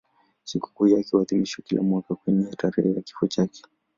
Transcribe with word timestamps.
Sikukuu 0.43 0.87
yake 0.87 1.07
huadhimishwa 1.11 1.63
kila 1.65 1.81
mwaka 1.83 2.15
kwenye 2.15 2.51
tarehe 2.55 2.93
ya 2.93 3.01
kifo 3.01 3.27
chake. 3.27 3.61